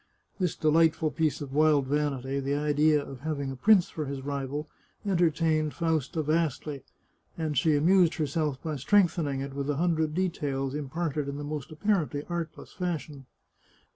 [0.39, 4.67] This delightful piece of wild vanity, the idea of having a prince for his rival,
[5.05, 6.81] entertained Fausta vastly,
[7.37, 11.71] and she amused herself by strengthening it with a hundred details, imparted in the most
[11.71, 13.27] apparently artless fashion.